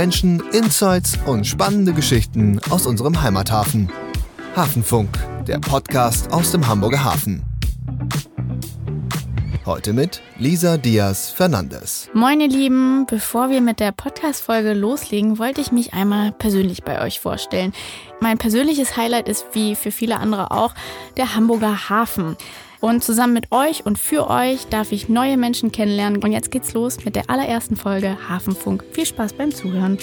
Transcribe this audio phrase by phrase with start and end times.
[0.00, 3.90] Menschen, Insights und spannende Geschichten aus unserem Heimathafen.
[4.56, 5.10] Hafenfunk,
[5.46, 7.42] der Podcast aus dem Hamburger Hafen.
[9.66, 12.08] Heute mit Lisa Diaz Fernandes.
[12.14, 17.02] Moin ihr Lieben, bevor wir mit der Podcast-Folge loslegen, wollte ich mich einmal persönlich bei
[17.02, 17.74] euch vorstellen.
[18.20, 20.72] Mein persönliches Highlight ist wie für viele andere auch
[21.18, 22.38] der Hamburger Hafen.
[22.80, 26.22] Und zusammen mit euch und für euch darf ich neue Menschen kennenlernen.
[26.22, 28.84] Und jetzt geht's los mit der allerersten Folge Hafenfunk.
[28.92, 29.98] Viel Spaß beim Zuhören.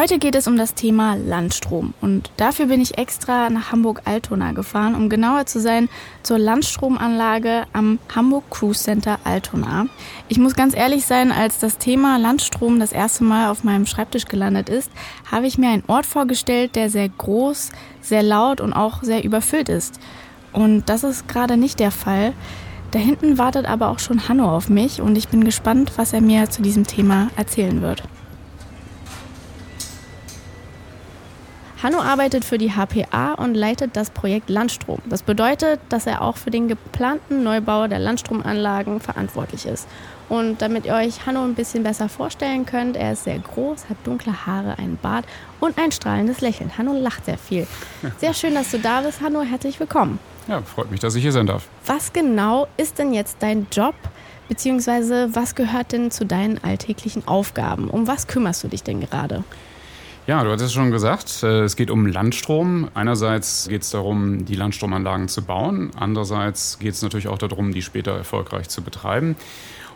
[0.00, 4.94] Heute geht es um das Thema Landstrom und dafür bin ich extra nach Hamburg-Altona gefahren,
[4.94, 5.90] um genauer zu sein
[6.22, 9.88] zur Landstromanlage am Hamburg Cruise Center Altona.
[10.28, 14.24] Ich muss ganz ehrlich sein, als das Thema Landstrom das erste Mal auf meinem Schreibtisch
[14.24, 14.90] gelandet ist,
[15.30, 17.68] habe ich mir einen Ort vorgestellt, der sehr groß,
[18.00, 20.00] sehr laut und auch sehr überfüllt ist.
[20.54, 22.32] Und das ist gerade nicht der Fall.
[22.92, 26.22] Da hinten wartet aber auch schon Hanno auf mich und ich bin gespannt, was er
[26.22, 28.02] mir zu diesem Thema erzählen wird.
[31.82, 34.98] Hanno arbeitet für die HPA und leitet das Projekt Landstrom.
[35.06, 39.88] Das bedeutet, dass er auch für den geplanten Neubau der Landstromanlagen verantwortlich ist.
[40.28, 43.96] Und damit ihr euch Hanno ein bisschen besser vorstellen könnt, er ist sehr groß, hat
[44.04, 45.24] dunkle Haare, einen Bart
[45.58, 46.76] und ein strahlendes Lächeln.
[46.76, 47.66] Hanno lacht sehr viel.
[48.18, 49.40] Sehr schön, dass du da bist, Hanno.
[49.40, 50.18] Herzlich willkommen.
[50.48, 51.66] Ja, freut mich, dass ich hier sein darf.
[51.86, 53.94] Was genau ist denn jetzt dein Job?
[54.48, 57.88] Beziehungsweise was gehört denn zu deinen alltäglichen Aufgaben?
[57.88, 59.44] Um was kümmerst du dich denn gerade?
[60.26, 62.88] Ja, du hattest es schon gesagt, äh, es geht um Landstrom.
[62.94, 65.90] Einerseits geht es darum, die Landstromanlagen zu bauen.
[65.96, 69.36] Andererseits geht es natürlich auch darum, die später erfolgreich zu betreiben.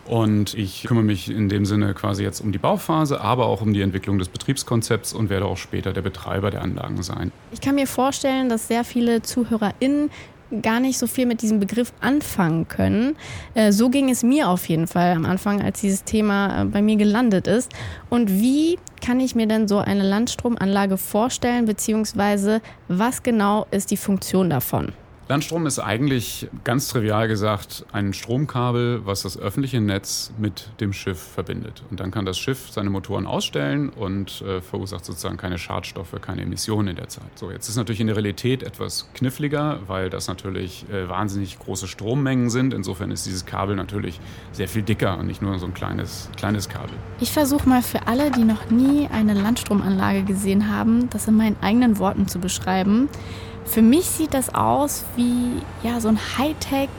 [0.05, 3.73] Und ich kümmere mich in dem Sinne quasi jetzt um die Bauphase, aber auch um
[3.73, 7.31] die Entwicklung des Betriebskonzepts und werde auch später der Betreiber der Anlagen sein.
[7.51, 10.11] Ich kann mir vorstellen, dass sehr viele ZuhörerInnen
[10.61, 13.15] gar nicht so viel mit diesem Begriff anfangen können.
[13.53, 16.81] Äh, so ging es mir auf jeden Fall am Anfang, als dieses Thema äh, bei
[16.81, 17.71] mir gelandet ist.
[18.09, 23.97] Und wie kann ich mir denn so eine Landstromanlage vorstellen, beziehungsweise was genau ist die
[23.97, 24.93] Funktion davon?
[25.27, 31.19] Landstrom ist eigentlich ganz trivial gesagt ein Stromkabel, was das öffentliche Netz mit dem Schiff
[31.19, 31.81] verbindet.
[31.89, 36.43] Und dann kann das Schiff seine Motoren ausstellen und äh, verursacht sozusagen keine Schadstoffe, keine
[36.43, 37.25] Emissionen in der Zeit.
[37.33, 41.87] So, jetzt ist natürlich in der Realität etwas kniffliger, weil das natürlich äh, wahnsinnig große
[41.87, 42.71] Strommengen sind.
[42.71, 44.19] Insofern ist dieses Kabel natürlich
[44.51, 46.93] sehr viel dicker und nicht nur so ein kleines, kleines Kabel.
[47.19, 51.57] Ich versuche mal für alle, die noch nie eine Landstromanlage gesehen haben, das in meinen
[51.61, 53.09] eigenen Worten zu beschreiben.
[53.65, 56.89] Für mich sieht das aus wie ja, so ein Hightech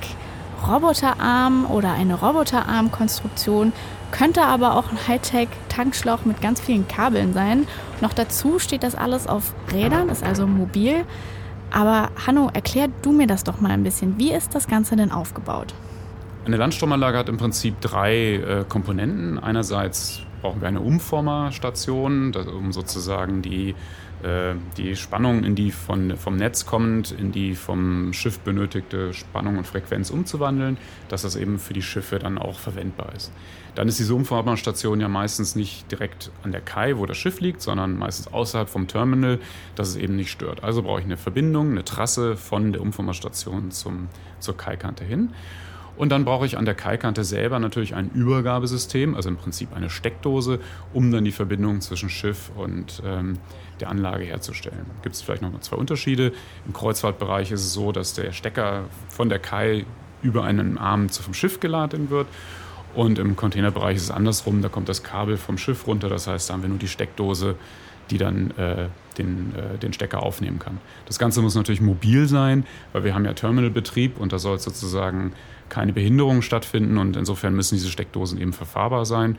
[0.66, 3.72] Roboterarm oder eine Roboterarm-Konstruktion.
[4.10, 7.66] Könnte aber auch ein Hightech-Tankschlauch mit ganz vielen Kabeln sein.
[8.00, 11.04] Noch dazu steht das alles auf Rädern, ist also mobil.
[11.70, 14.18] Aber Hanno, erklär du mir das doch mal ein bisschen.
[14.18, 15.74] Wie ist das Ganze denn aufgebaut?
[16.46, 19.38] Eine Landstromanlage hat im Prinzip drei äh, Komponenten.
[19.38, 23.74] Einerseits brauchen wir eine Umformerstation, um sozusagen die
[24.26, 29.56] äh, die Spannung, in die von, vom Netz kommend, in die vom Schiff benötigte Spannung
[29.56, 30.78] und Frequenz umzuwandeln,
[31.08, 33.30] dass das eben für die Schiffe dann auch verwendbar ist.
[33.76, 37.60] Dann ist diese Umformerstation ja meistens nicht direkt an der Kai, wo das Schiff liegt,
[37.62, 39.38] sondern meistens außerhalb vom Terminal,
[39.76, 40.64] dass es eben nicht stört.
[40.64, 44.08] Also brauche ich eine Verbindung, eine Trasse von der Umformerstation zum,
[44.40, 45.30] zur Kaikante hin.
[45.96, 49.88] Und dann brauche ich an der Kaikante selber natürlich ein Übergabesystem, also im Prinzip eine
[49.88, 50.60] Steckdose,
[50.92, 53.38] um dann die Verbindung zwischen Schiff und ähm,
[53.80, 54.86] der Anlage herzustellen.
[55.02, 56.32] Gibt es vielleicht noch zwei Unterschiede.
[56.66, 59.86] Im Kreuzfahrtbereich ist es so, dass der Stecker von der Kai
[60.22, 62.26] über einen Arm vom Schiff geladen wird.
[62.94, 66.48] Und im Containerbereich ist es andersrum, da kommt das Kabel vom Schiff runter, das heißt,
[66.48, 67.56] da haben wir nur die Steckdose,
[68.10, 70.78] die dann äh, den, äh, den Stecker aufnehmen kann.
[71.06, 75.32] Das Ganze muss natürlich mobil sein, weil wir haben ja Terminalbetrieb und da soll sozusagen
[75.68, 79.38] keine Behinderungen stattfinden und insofern müssen diese Steckdosen eben verfahrbar sein.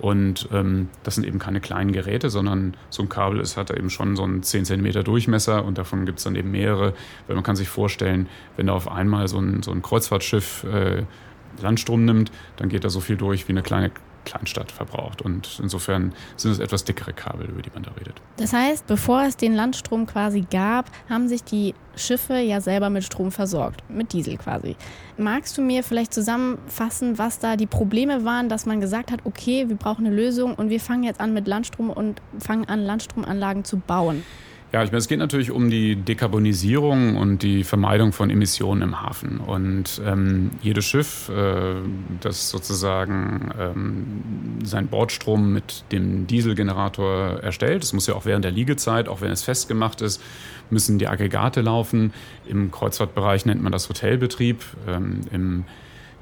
[0.00, 3.90] Und ähm, das sind eben keine kleinen Geräte, sondern so ein Kabel ist, hat eben
[3.90, 6.94] schon so einen 10 cm Durchmesser und davon gibt es dann eben mehrere.
[7.26, 8.26] Weil man kann sich vorstellen,
[8.56, 11.04] wenn da auf einmal so ein, so ein Kreuzfahrtschiff äh,
[11.60, 13.90] Landstrom nimmt, dann geht da so viel durch wie eine kleine
[14.24, 15.22] Kleinstadt verbraucht.
[15.22, 18.14] Und insofern sind es etwas dickere Kabel, über die man da redet.
[18.36, 23.04] Das heißt, bevor es den Landstrom quasi gab, haben sich die Schiffe ja selber mit
[23.04, 24.76] Strom versorgt, mit Diesel quasi.
[25.16, 29.68] Magst du mir vielleicht zusammenfassen, was da die Probleme waren, dass man gesagt hat, okay,
[29.68, 33.64] wir brauchen eine Lösung und wir fangen jetzt an mit Landstrom und fangen an, Landstromanlagen
[33.64, 34.24] zu bauen?
[34.72, 39.00] Ja, ich meine, es geht natürlich um die Dekarbonisierung und die Vermeidung von Emissionen im
[39.00, 39.40] Hafen.
[39.40, 41.74] Und ähm, jedes Schiff, äh,
[42.20, 48.52] das sozusagen ähm, seinen Bordstrom mit dem Dieselgenerator erstellt, das muss ja auch während der
[48.52, 50.22] Liegezeit, auch wenn es festgemacht ist,
[50.70, 52.12] müssen die Aggregate laufen.
[52.46, 54.62] Im Kreuzfahrtbereich nennt man das Hotelbetrieb.
[54.86, 55.64] Ähm, Im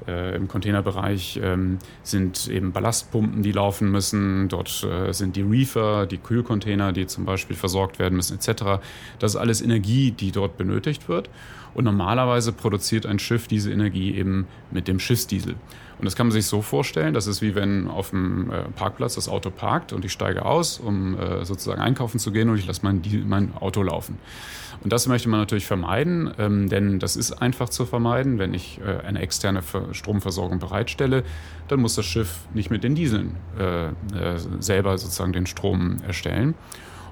[0.07, 4.47] äh, Im Containerbereich ähm, sind eben Ballastpumpen, die laufen müssen.
[4.47, 8.81] Dort äh, sind die Reefer, die Kühlcontainer, die zum Beispiel versorgt werden müssen, etc.
[9.19, 11.29] Das ist alles Energie, die dort benötigt wird.
[11.73, 15.55] Und normalerweise produziert ein Schiff diese Energie eben mit dem Schiffsdiesel.
[15.99, 19.15] Und das kann man sich so vorstellen, das ist wie wenn auf dem äh, Parkplatz
[19.15, 22.65] das Auto parkt und ich steige aus, um äh, sozusagen einkaufen zu gehen und ich
[22.65, 24.17] lasse mein, mein Auto laufen.
[24.81, 28.39] Und das möchte man natürlich vermeiden, ähm, denn das ist einfach zu vermeiden.
[28.39, 29.61] Wenn ich äh, eine externe
[29.91, 31.23] Stromversorgung bereitstelle,
[31.67, 33.35] dann muss das Schiff nicht mit den Dieseln
[34.59, 36.55] selber sozusagen den Strom erstellen.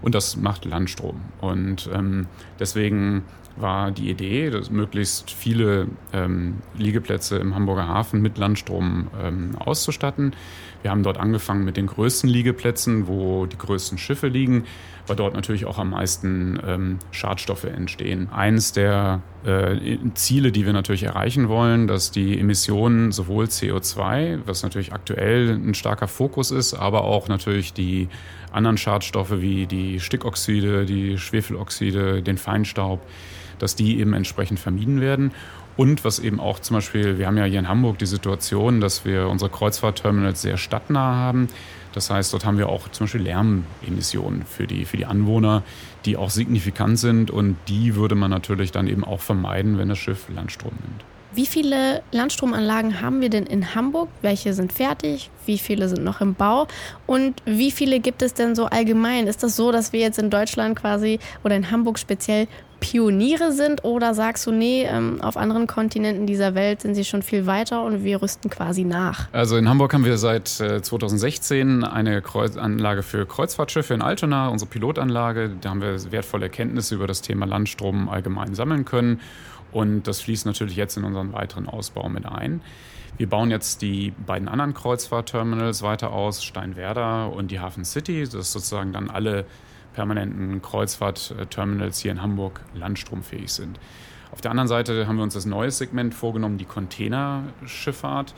[0.01, 1.21] Und das macht Landstrom.
[1.41, 2.27] Und ähm,
[2.59, 3.23] deswegen
[3.55, 10.33] war die Idee, dass möglichst viele ähm, Liegeplätze im Hamburger Hafen mit Landstrom ähm, auszustatten.
[10.87, 14.63] Wir haben dort angefangen mit den größten Liegeplätzen, wo die größten Schiffe liegen,
[15.05, 18.29] weil dort natürlich auch am meisten ähm, Schadstoffe entstehen.
[18.31, 24.63] Eines der äh, Ziele, die wir natürlich erreichen wollen, dass die Emissionen sowohl CO2, was
[24.63, 28.07] natürlich aktuell ein starker Fokus ist, aber auch natürlich die
[28.53, 33.01] anderen Schadstoffe wie die Stickoxide, die Schwefeloxide, den Feinstaub,
[33.59, 35.33] dass die eben entsprechend vermieden werden.
[35.77, 39.05] Und was eben auch zum Beispiel, wir haben ja hier in Hamburg die Situation, dass
[39.05, 41.47] wir unsere Kreuzfahrtterminals sehr stadtnah haben.
[41.93, 45.63] Das heißt, dort haben wir auch zum Beispiel Lärmemissionen für die, für die Anwohner,
[46.05, 49.99] die auch signifikant sind und die würde man natürlich dann eben auch vermeiden, wenn das
[49.99, 51.03] Schiff Landstrom nimmt.
[51.33, 54.09] Wie viele Landstromanlagen haben wir denn in Hamburg?
[54.23, 55.29] Welche sind fertig?
[55.45, 56.67] Wie viele sind noch im Bau?
[57.05, 59.27] Und wie viele gibt es denn so allgemein?
[59.27, 62.47] Ist das so, dass wir jetzt in Deutschland quasi oder in Hamburg speziell
[62.79, 63.83] Pioniere sind?
[63.83, 67.83] Oder sagst du, nee, ähm, auf anderen Kontinenten dieser Welt sind sie schon viel weiter
[67.83, 69.27] und wir rüsten quasi nach?
[69.31, 72.23] Also in Hamburg haben wir seit 2016 äh, eine
[72.57, 75.51] Anlage für Kreuzfahrtschiffe in Altona, unsere Pilotanlage.
[75.61, 79.21] Da haben wir wertvolle Erkenntnisse über das Thema Landstrom allgemein sammeln können.
[79.71, 82.61] Und das fließt natürlich jetzt in unseren weiteren Ausbau mit ein.
[83.17, 88.23] Wir bauen jetzt die beiden anderen Kreuzfahrtterminals weiter aus, Steinwerder und die Hafen City.
[88.23, 89.45] Das ist sozusagen dann alle
[89.97, 93.79] permanenten Kreuzfahrtterminals hier in Hamburg landstromfähig sind.
[94.31, 98.35] Auf der anderen Seite haben wir uns das neue Segment vorgenommen, die Containerschifffahrt.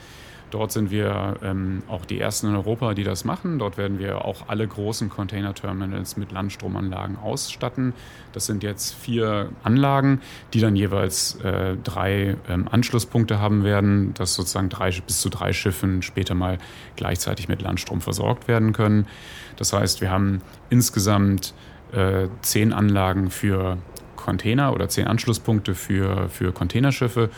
[0.51, 3.59] Dort sind wir ähm, auch die ersten in Europa, die das machen.
[3.59, 7.93] Dort werden wir auch alle großen Container-Terminals mit Landstromanlagen ausstatten.
[8.33, 10.21] Das sind jetzt vier Anlagen,
[10.53, 15.53] die dann jeweils äh, drei ähm, Anschlusspunkte haben werden, dass sozusagen drei, bis zu drei
[15.53, 16.57] Schiffen später mal
[16.95, 19.07] gleichzeitig mit Landstrom versorgt werden können.
[19.55, 21.53] Das heißt, wir haben insgesamt
[21.91, 23.77] äh, zehn Anlagen für
[24.15, 27.29] Container oder zehn Anschlusspunkte für, für Containerschiffe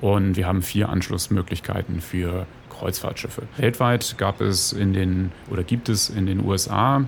[0.00, 3.42] und wir haben vier Anschlussmöglichkeiten für Kreuzfahrtschiffe.
[3.56, 7.04] Weltweit gab es in den oder gibt es in den USA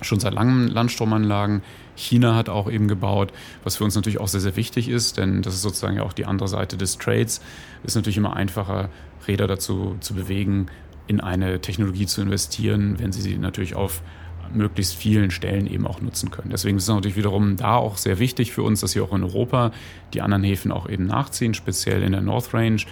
[0.00, 1.62] schon seit langem Landstromanlagen.
[1.96, 3.32] China hat auch eben gebaut,
[3.62, 6.12] was für uns natürlich auch sehr, sehr wichtig ist, denn das ist sozusagen ja auch
[6.12, 7.40] die andere Seite des Trades.
[7.82, 8.88] Es ist natürlich immer einfacher,
[9.28, 10.66] Räder dazu zu bewegen,
[11.06, 14.02] in eine Technologie zu investieren, wenn sie sie natürlich auf
[14.52, 16.50] möglichst vielen Stellen eben auch nutzen können.
[16.50, 19.22] Deswegen ist es natürlich wiederum da auch sehr wichtig für uns, dass hier auch in
[19.22, 19.72] Europa
[20.12, 22.82] die anderen Häfen auch eben nachziehen, speziell in der North Range.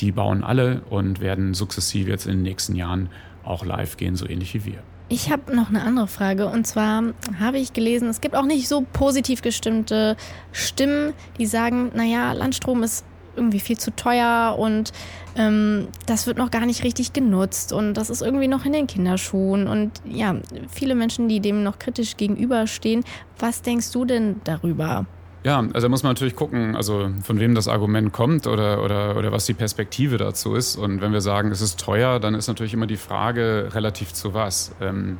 [0.00, 3.08] Die bauen alle und werden sukzessive jetzt in den nächsten Jahren
[3.44, 4.82] auch live gehen, so ähnlich wie wir.
[5.12, 7.02] Ich habe noch eine andere Frage und zwar
[7.40, 10.16] habe ich gelesen, es gibt auch nicht so positiv gestimmte
[10.52, 13.04] Stimmen, die sagen, naja, Landstrom ist
[13.36, 14.92] irgendwie viel zu teuer und
[15.36, 18.86] ähm, das wird noch gar nicht richtig genutzt und das ist irgendwie noch in den
[18.86, 20.36] Kinderschuhen und ja,
[20.68, 23.04] viele Menschen, die dem noch kritisch gegenüberstehen.
[23.38, 25.06] Was denkst du denn darüber?
[25.42, 29.16] Ja, also da muss man natürlich gucken, also von wem das Argument kommt oder, oder,
[29.16, 30.76] oder was die Perspektive dazu ist.
[30.76, 34.34] Und wenn wir sagen, es ist teuer, dann ist natürlich immer die Frage relativ zu
[34.34, 34.72] was.
[34.82, 35.16] Ähm,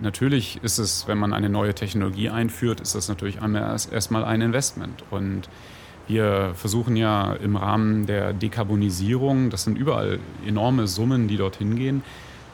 [0.00, 3.38] natürlich ist es, wenn man eine neue Technologie einführt, ist das natürlich
[3.90, 5.02] erstmal ein Investment.
[5.10, 5.48] Und
[6.06, 12.02] wir versuchen ja im Rahmen der Dekarbonisierung, das sind überall enorme Summen, die dorthin gehen,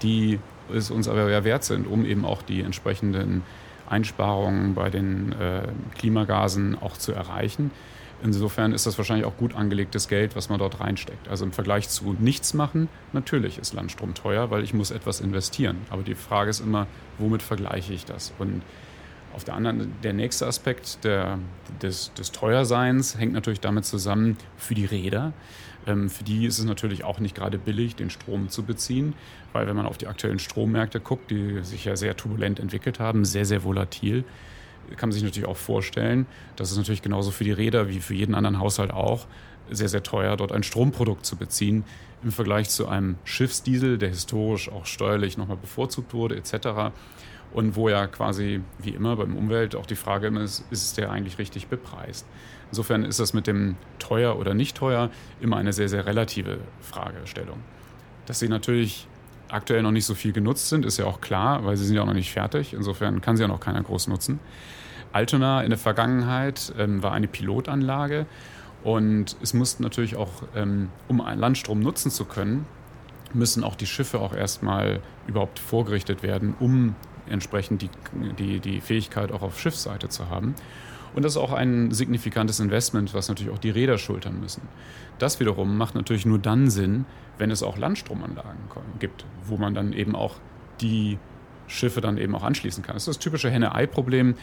[0.02, 0.38] die
[0.72, 3.42] es uns aber ja wert sind, um eben auch die entsprechenden
[3.88, 5.62] Einsparungen bei den äh,
[5.98, 7.72] Klimagasen auch zu erreichen.
[8.22, 11.28] Insofern ist das wahrscheinlich auch gut angelegtes Geld, was man dort reinsteckt.
[11.28, 15.78] Also im Vergleich zu nichts machen, natürlich ist Landstrom teuer, weil ich muss etwas investieren.
[15.88, 16.86] Aber die Frage ist immer,
[17.18, 18.32] womit vergleiche ich das?
[18.38, 18.62] Und
[19.34, 21.38] auf der anderen, der nächste Aspekt der,
[21.82, 25.32] des, des Teuerseins hängt natürlich damit zusammen für die Räder.
[25.86, 29.14] Ähm, für die ist es natürlich auch nicht gerade billig, den Strom zu beziehen,
[29.52, 33.24] weil wenn man auf die aktuellen Strommärkte guckt, die sich ja sehr turbulent entwickelt haben,
[33.24, 34.24] sehr, sehr volatil,
[34.96, 38.14] kann man sich natürlich auch vorstellen, dass es natürlich genauso für die Räder wie für
[38.14, 39.26] jeden anderen Haushalt auch
[39.70, 41.84] sehr, sehr teuer, dort ein Stromprodukt zu beziehen
[42.22, 46.92] im Vergleich zu einem Schiffsdiesel, der historisch auch steuerlich nochmal bevorzugt wurde etc.
[47.52, 51.10] Und wo ja quasi wie immer beim Umwelt auch die Frage immer ist, ist der
[51.10, 52.26] eigentlich richtig bepreist?
[52.70, 57.58] Insofern ist das mit dem teuer oder nicht teuer immer eine sehr, sehr relative Fragestellung.
[58.26, 59.08] Dass sie natürlich
[59.48, 62.02] aktuell noch nicht so viel genutzt sind, ist ja auch klar, weil sie sind ja
[62.02, 62.72] auch noch nicht fertig.
[62.72, 64.38] Insofern kann sie ja noch keiner groß nutzen.
[65.12, 68.26] Altona in der Vergangenheit ähm, war eine Pilotanlage
[68.84, 72.64] und es mussten natürlich auch, ähm, um einen Landstrom nutzen zu können,
[73.34, 76.94] müssen auch die Schiffe auch erstmal überhaupt vorgerichtet werden, um
[77.30, 77.90] entsprechend die,
[78.38, 80.54] die, die Fähigkeit auch auf Schiffsseite zu haben.
[81.14, 84.62] Und das ist auch ein signifikantes Investment, was natürlich auch die Räder schultern müssen.
[85.18, 87.04] Das wiederum macht natürlich nur dann Sinn,
[87.38, 88.60] wenn es auch Landstromanlagen
[89.00, 90.36] gibt, wo man dann eben auch
[90.80, 91.18] die
[91.66, 92.94] Schiffe dann eben auch anschließen kann.
[92.94, 94.34] Das ist das typische Henne-Ei-Problem,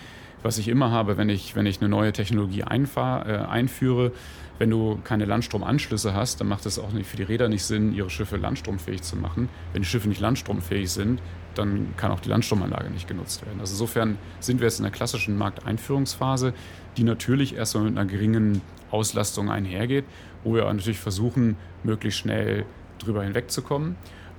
[0.44, 4.12] was ich immer habe, wenn ich, wenn ich eine neue Technologie einfahr, äh, einführe.
[4.60, 7.94] Wenn du keine Landstromanschlüsse hast, dann macht es auch nicht für die Räder nicht Sinn,
[7.94, 9.50] ihre Schiffe landstromfähig zu machen.
[9.74, 11.22] Wenn die Schiffe nicht landstromfähig sind,
[11.57, 13.59] dann kann auch die Landstromanlage nicht genutzt werden.
[13.59, 16.53] Also insofern sind wir jetzt in der klassischen Markteinführungsphase,
[16.97, 18.61] die natürlich erstmal mit einer geringen
[18.91, 20.05] Auslastung einhergeht,
[20.43, 22.65] wo wir natürlich versuchen, möglichst schnell
[22.99, 23.95] drüber hinwegzukommen.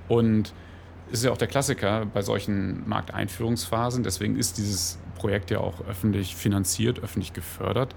[0.07, 0.53] Und
[1.11, 4.03] es ist ja auch der Klassiker bei solchen Markteinführungsphasen.
[4.03, 7.95] Deswegen ist dieses Projekt ja auch öffentlich finanziert, öffentlich gefördert,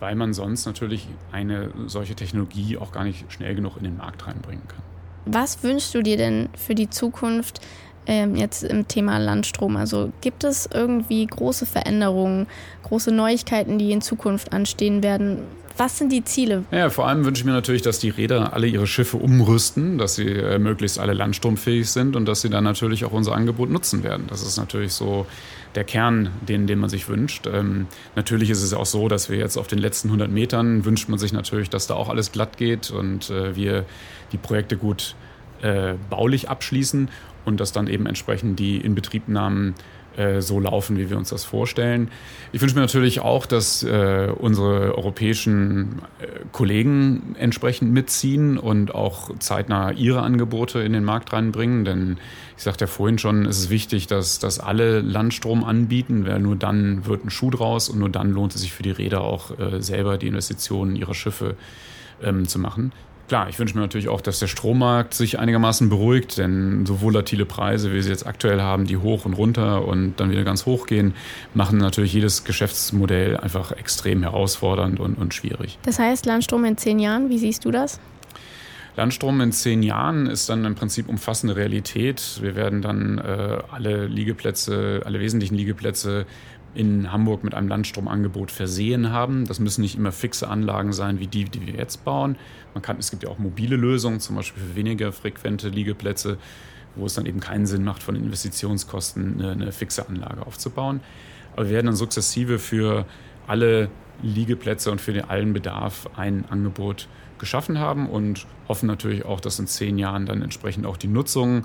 [0.00, 4.26] weil man sonst natürlich eine solche Technologie auch gar nicht schnell genug in den Markt
[4.26, 4.82] reinbringen kann.
[5.26, 7.60] Was wünschst du dir denn für die Zukunft
[8.06, 9.76] ähm, jetzt im Thema Landstrom?
[9.76, 12.46] Also gibt es irgendwie große Veränderungen,
[12.84, 15.38] große Neuigkeiten, die in Zukunft anstehen werden?
[15.76, 16.64] Was sind die Ziele?
[16.70, 20.14] Ja, vor allem wünsche ich mir natürlich, dass die Räder alle ihre Schiffe umrüsten, dass
[20.14, 24.04] sie äh, möglichst alle landstromfähig sind und dass sie dann natürlich auch unser Angebot nutzen
[24.04, 24.26] werden.
[24.28, 25.26] Das ist natürlich so
[25.74, 27.48] der Kern, den, den man sich wünscht.
[27.52, 31.08] Ähm, natürlich ist es auch so, dass wir jetzt auf den letzten 100 Metern wünscht
[31.08, 33.84] man sich natürlich, dass da auch alles glatt geht und äh, wir
[34.30, 35.16] die Projekte gut
[35.62, 37.08] äh, baulich abschließen
[37.44, 39.74] und dass dann eben entsprechend die Inbetriebnahmen
[40.16, 42.08] äh, so laufen, wie wir uns das vorstellen.
[42.52, 49.36] Ich wünsche mir natürlich auch, dass äh, unsere europäischen äh, Kollegen entsprechend mitziehen und auch
[49.40, 51.84] zeitnah ihre Angebote in den Markt reinbringen.
[51.84, 52.18] Denn
[52.56, 56.54] ich sagte ja vorhin schon, es ist wichtig, dass, dass alle Landstrom anbieten, weil nur
[56.54, 59.58] dann wird ein Schuh draus und nur dann lohnt es sich für die Räder auch
[59.58, 61.56] äh, selber die Investitionen ihrer Schiffe
[62.22, 62.92] ähm, zu machen.
[63.28, 67.46] Klar, ich wünsche mir natürlich auch, dass der Strommarkt sich einigermaßen beruhigt, denn so volatile
[67.46, 70.66] Preise, wie wir sie jetzt aktuell haben, die hoch und runter und dann wieder ganz
[70.66, 71.14] hoch gehen,
[71.54, 75.78] machen natürlich jedes Geschäftsmodell einfach extrem herausfordernd und, und schwierig.
[75.84, 77.98] Das heißt, Landstrom in zehn Jahren, wie siehst du das?
[78.96, 82.38] Landstrom in zehn Jahren ist dann im Prinzip umfassende Realität.
[82.40, 86.26] Wir werden dann äh, alle Liegeplätze, alle wesentlichen Liegeplätze
[86.74, 89.46] in Hamburg mit einem Landstromangebot versehen haben.
[89.46, 92.36] Das müssen nicht immer fixe Anlagen sein wie die, die wir jetzt bauen.
[92.74, 96.38] Man kann, es gibt ja auch mobile Lösungen, zum Beispiel für weniger frequente Liegeplätze,
[96.96, 101.00] wo es dann eben keinen Sinn macht, von Investitionskosten eine, eine fixe Anlage aufzubauen.
[101.54, 103.06] Aber wir werden dann sukzessive für
[103.46, 103.88] alle
[104.22, 109.58] Liegeplätze und für den allen Bedarf ein Angebot geschaffen haben und hoffen natürlich auch, dass
[109.58, 111.64] in zehn Jahren dann entsprechend auch die Nutzung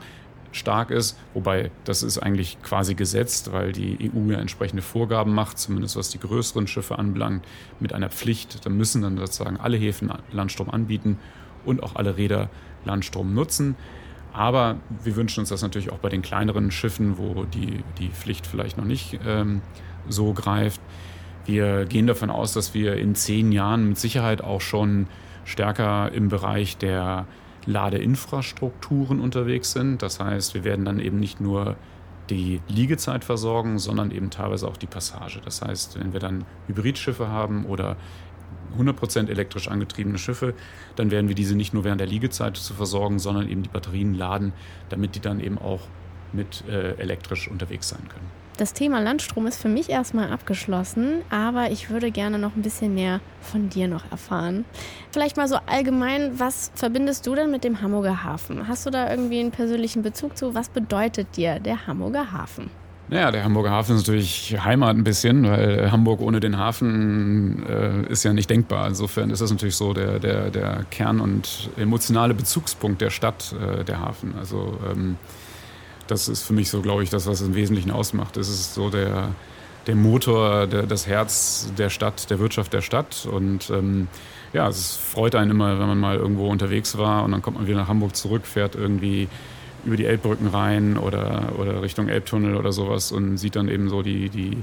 [0.52, 5.60] stark ist, wobei das ist eigentlich quasi gesetzt, weil die EU ja entsprechende Vorgaben macht,
[5.60, 7.46] zumindest was die größeren Schiffe anbelangt,
[7.80, 8.66] mit einer Pflicht.
[8.66, 11.20] Da müssen dann sozusagen alle Häfen Landstrom anbieten
[11.66, 12.50] und auch alle Räder
[12.86, 13.76] Landstrom nutzen.
[14.32, 18.46] Aber wir wünschen uns das natürlich auch bei den kleineren Schiffen, wo die, die Pflicht
[18.46, 19.62] vielleicht noch nicht ähm,
[20.08, 20.82] so greift.
[21.46, 25.08] Wir gehen davon aus, dass wir in zehn Jahren mit Sicherheit auch schon
[25.46, 27.26] stärker im Bereich der
[27.66, 30.02] Ladeinfrastrukturen unterwegs sind.
[30.02, 31.76] Das heißt, wir werden dann eben nicht nur
[32.30, 35.42] die Liegezeit versorgen, sondern eben teilweise auch die Passage.
[35.44, 37.98] Das heißt, wenn wir dann Hybridschiffe haben oder
[38.78, 40.54] 100% elektrisch angetriebene Schiffe,
[40.96, 44.14] dann werden wir diese nicht nur während der Liegezeit zu versorgen, sondern eben die Batterien
[44.14, 44.54] laden,
[44.90, 45.82] damit die dann eben auch
[46.34, 48.30] mit äh, elektrisch unterwegs sein können.
[48.60, 52.94] Das Thema Landstrom ist für mich erstmal abgeschlossen, aber ich würde gerne noch ein bisschen
[52.94, 54.66] mehr von dir noch erfahren.
[55.12, 58.68] Vielleicht mal so allgemein, was verbindest du denn mit dem Hamburger Hafen?
[58.68, 60.56] Hast du da irgendwie einen persönlichen Bezug zu?
[60.56, 62.70] Was bedeutet dir der Hamburger Hafen?
[63.08, 68.12] Naja, der Hamburger Hafen ist natürlich Heimat ein bisschen, weil Hamburg ohne den Hafen äh,
[68.12, 68.90] ist ja nicht denkbar.
[68.90, 73.86] Insofern ist das natürlich so der, der, der Kern und emotionale Bezugspunkt der Stadt, äh,
[73.86, 74.36] der Hafen.
[74.38, 75.16] Also ähm,
[76.10, 78.38] das ist für mich so, glaube ich, das, was es im Wesentlichen ausmacht.
[78.38, 79.30] Es ist so der,
[79.88, 83.28] der Motor, der, das Herz der Stadt, der Wirtschaft der Stadt.
[83.32, 84.08] Und ähm,
[84.54, 87.68] ja, es freut einen immer, wenn man mal irgendwo unterwegs war und dann kommt man
[87.68, 89.28] wieder nach Hamburg zurück, fährt irgendwie
[89.86, 94.02] über die Elbbrücken rein oder, oder Richtung Elbtunnel oder sowas und sieht dann eben so
[94.02, 94.58] die, die,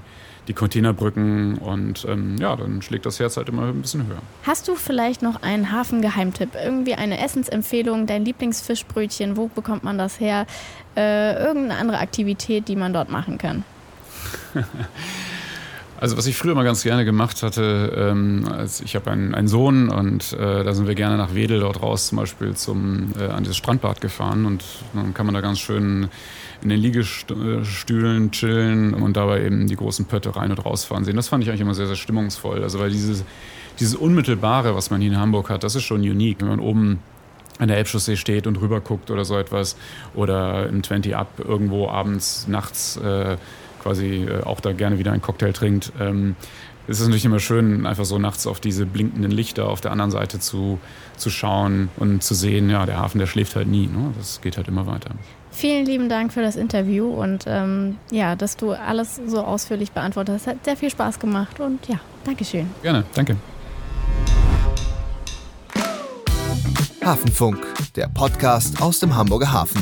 [0.49, 4.23] die Containerbrücken und ähm, ja, dann schlägt das Herz halt immer ein bisschen höher.
[4.45, 6.51] Hast du vielleicht noch einen Hafengeheimtipp?
[6.55, 10.47] Irgendwie eine Essensempfehlung, dein Lieblingsfischbrötchen, wo bekommt man das her?
[10.97, 13.65] Äh, irgendeine andere Aktivität, die man dort machen kann?
[15.99, 19.49] Also was ich früher mal ganz gerne gemacht hatte, ähm, also ich habe einen, einen,
[19.49, 23.25] Sohn und äh, da sind wir gerne nach Wedel dort raus zum Beispiel zum, äh,
[23.25, 24.63] an dieses Strandbad gefahren und
[24.93, 26.09] dann kann man da ganz schön
[26.63, 31.17] in den Liegestühlen chillen und dabei eben die großen Pötte rein und rausfahren sehen.
[31.17, 32.63] Das fand ich eigentlich immer sehr, sehr stimmungsvoll.
[32.63, 33.25] Also weil dieses,
[33.79, 36.41] dieses Unmittelbare, was man hier in Hamburg hat, das ist schon unique.
[36.41, 36.99] Wenn man oben
[37.59, 39.77] an der Elbchaussee steht und rüber guckt oder so etwas
[40.15, 43.37] oder im 20 Up irgendwo abends, nachts äh,
[43.83, 45.93] quasi äh, auch da gerne wieder einen Cocktail trinkt.
[46.01, 46.37] Ähm,
[46.89, 50.11] es ist natürlich immer schön, einfach so nachts auf diese blinkenden Lichter auf der anderen
[50.11, 50.79] Seite zu,
[51.17, 53.89] zu schauen und zu sehen, ja, der Hafen, der schläft halt nie.
[53.89, 54.13] Ne?
[54.17, 55.11] Das geht halt immer weiter.
[55.57, 60.35] Vielen lieben Dank für das Interview und ähm, ja, dass du alles so ausführlich beantwortet
[60.35, 60.47] hast.
[60.47, 62.69] Hat sehr viel Spaß gemacht und ja, Dankeschön.
[62.83, 63.39] Gerne, danke.
[67.03, 69.81] Hafenfunk, der Podcast aus dem Hamburger Hafen.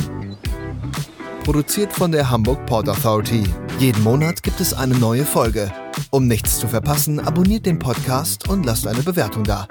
[1.43, 3.43] Produziert von der Hamburg Port Authority.
[3.81, 5.73] Jeden Monat gibt es eine neue Folge.
[6.11, 9.66] Um nichts zu verpassen, abonniert den Podcast und lasst eine Bewertung da.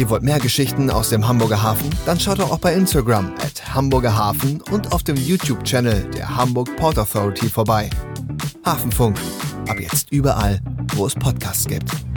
[0.00, 1.90] Ihr wollt mehr Geschichten aus dem Hamburger Hafen?
[2.06, 6.74] Dann schaut doch auch bei Instagram at Hamburger Hafen und auf dem YouTube-Channel der Hamburg
[6.76, 7.90] Port Authority vorbei.
[8.64, 9.18] Hafenfunk.
[9.68, 10.58] Ab jetzt überall,
[10.94, 12.09] wo es Podcasts gibt.